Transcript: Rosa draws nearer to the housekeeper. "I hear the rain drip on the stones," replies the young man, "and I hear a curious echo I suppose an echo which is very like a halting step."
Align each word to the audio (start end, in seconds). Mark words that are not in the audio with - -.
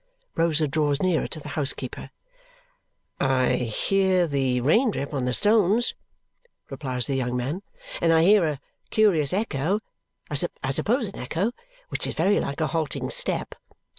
Rosa 0.35 0.67
draws 0.67 0.99
nearer 0.99 1.27
to 1.27 1.39
the 1.39 1.49
housekeeper. 1.49 2.09
"I 3.19 3.49
hear 3.53 4.25
the 4.25 4.59
rain 4.59 4.89
drip 4.89 5.13
on 5.13 5.25
the 5.25 5.31
stones," 5.33 5.93
replies 6.71 7.05
the 7.05 7.13
young 7.13 7.37
man, 7.37 7.61
"and 8.01 8.11
I 8.11 8.23
hear 8.23 8.43
a 8.45 8.59
curious 8.89 9.31
echo 9.31 9.79
I 10.27 10.71
suppose 10.71 11.05
an 11.07 11.17
echo 11.19 11.51
which 11.89 12.07
is 12.07 12.15
very 12.15 12.39
like 12.39 12.61
a 12.61 12.65
halting 12.73 13.11
step." 13.11 13.53